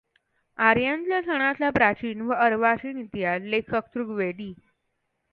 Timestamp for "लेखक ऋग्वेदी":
3.43-4.51